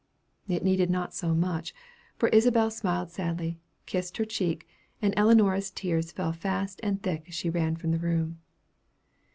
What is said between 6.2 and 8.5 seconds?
fast and thick as she ran from the room.